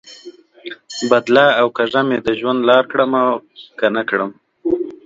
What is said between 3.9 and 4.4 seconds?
نه کړم؟